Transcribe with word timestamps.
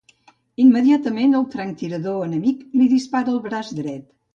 Immediatament 0.63 1.39
el 1.41 1.47
franctirador 1.57 2.27
enemic 2.31 2.67
li 2.83 2.93
dispara 2.99 3.37
al 3.39 3.43
braç 3.51 3.75
dret. 3.83 4.15